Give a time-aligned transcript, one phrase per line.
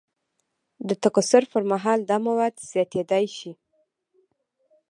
[0.87, 3.51] د تکثر پر مهال دا مواد زیاتیدای شي.